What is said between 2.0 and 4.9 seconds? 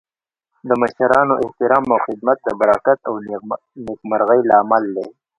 خدمت د برکت او نیکمرغۍ لامل